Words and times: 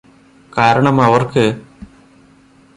കാരണം 0.53 1.01
അവര്ക്ക് 1.01 1.45